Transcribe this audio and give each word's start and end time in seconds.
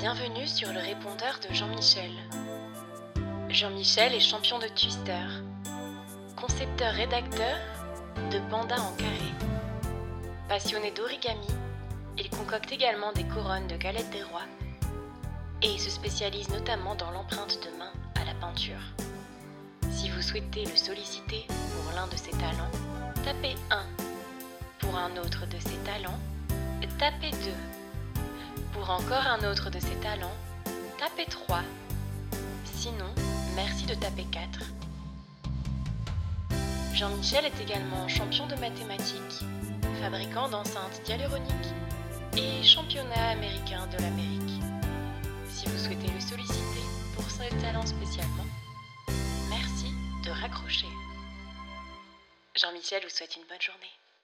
Bienvenue 0.00 0.46
sur 0.46 0.70
le 0.74 0.80
répondeur 0.80 1.40
de 1.48 1.54
Jean-Michel. 1.54 2.10
Jean-Michel 3.48 4.12
est 4.12 4.20
champion 4.20 4.58
de 4.58 4.68
twister, 4.68 5.24
concepteur-rédacteur 6.36 7.56
de 8.30 8.38
pandas 8.50 8.78
en 8.78 8.92
carré. 8.92 9.32
Passionné 10.50 10.90
d'origami, 10.90 11.46
il 12.18 12.28
concocte 12.28 12.70
également 12.72 13.10
des 13.14 13.24
couronnes 13.24 13.68
de 13.68 13.76
galettes 13.76 14.10
des 14.10 14.22
rois 14.22 14.44
et 15.62 15.78
se 15.78 15.88
spécialise 15.88 16.50
notamment 16.50 16.94
dans 16.94 17.10
l'empreinte 17.10 17.58
de 17.64 17.78
main 17.78 17.92
à 18.20 18.26
la 18.26 18.34
peinture. 18.34 18.82
Si 19.90 20.10
vous 20.10 20.20
souhaitez 20.20 20.66
le 20.66 20.76
solliciter 20.76 21.46
pour 21.48 21.94
l'un 21.94 22.06
de 22.08 22.16
ses 22.16 22.32
talents, 22.32 22.70
tapez 23.24 23.54
1. 23.70 23.82
Pour 24.78 24.94
un 24.98 25.16
autre 25.16 25.46
de 25.46 25.58
ses 25.58 25.78
talents, 25.86 26.20
tapez 26.98 27.30
2. 27.30 27.85
Pour 28.76 28.90
encore 28.90 29.26
un 29.26 29.42
autre 29.50 29.70
de 29.70 29.80
ses 29.80 29.96
talents, 29.96 30.36
tapez 30.98 31.24
3. 31.24 31.62
Sinon, 32.74 33.08
merci 33.54 33.86
de 33.86 33.94
taper 33.94 34.24
4. 34.24 34.60
Jean-Michel 36.92 37.46
est 37.46 37.60
également 37.60 38.06
champion 38.06 38.46
de 38.46 38.54
mathématiques, 38.56 39.44
fabricant 40.02 40.50
d'enceintes 40.50 41.00
hyaluroniques 41.08 41.72
et 42.36 42.62
championnat 42.62 43.30
américain 43.30 43.86
de 43.86 43.96
l'Amérique. 43.96 44.62
Si 45.48 45.66
vous 45.68 45.78
souhaitez 45.78 46.12
le 46.12 46.20
solliciter 46.20 46.84
pour 47.14 47.24
ses 47.30 47.48
talents 47.62 47.86
spécialement, 47.86 48.44
merci 49.48 49.90
de 50.22 50.30
raccrocher. 50.30 50.88
Jean-Michel 52.54 53.02
vous 53.04 53.10
souhaite 53.10 53.36
une 53.36 53.48
bonne 53.48 53.62
journée. 53.62 54.05